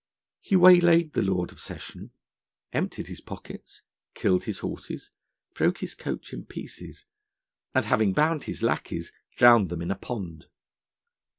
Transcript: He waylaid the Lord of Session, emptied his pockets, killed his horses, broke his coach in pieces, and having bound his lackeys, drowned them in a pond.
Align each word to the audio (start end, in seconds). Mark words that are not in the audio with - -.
He 0.39 0.55
waylaid 0.55 1.13
the 1.13 1.21
Lord 1.21 1.51
of 1.51 1.59
Session, 1.59 2.09
emptied 2.73 3.05
his 3.05 3.21
pockets, 3.21 3.83
killed 4.15 4.45
his 4.45 4.57
horses, 4.61 5.11
broke 5.53 5.77
his 5.77 5.93
coach 5.93 6.33
in 6.33 6.43
pieces, 6.47 7.05
and 7.75 7.85
having 7.85 8.11
bound 8.11 8.45
his 8.45 8.63
lackeys, 8.63 9.11
drowned 9.37 9.69
them 9.69 9.79
in 9.83 9.91
a 9.91 9.95
pond. 9.95 10.47